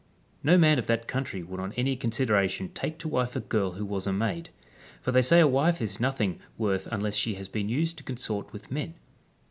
[0.41, 3.85] No man of that country would on any consideration take to wife a girl who
[3.85, 4.49] was a maid;
[4.99, 8.51] for they say a wife is nothing worth unless she has been used to consort
[8.51, 8.95] with men.